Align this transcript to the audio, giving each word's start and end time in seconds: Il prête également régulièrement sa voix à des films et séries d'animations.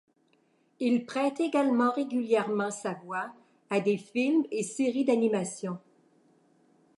Il 0.79 1.05
prête 1.05 1.39
également 1.39 1.91
régulièrement 1.91 2.71
sa 2.71 2.95
voix 2.95 3.31
à 3.69 3.81
des 3.81 3.97
films 3.97 4.45
et 4.49 4.63
séries 4.63 5.05
d'animations. 5.05 5.77